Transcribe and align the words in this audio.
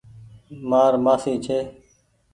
مآر 0.69 0.93
مآسي 1.03 1.33
ڇي۔ 1.45 1.59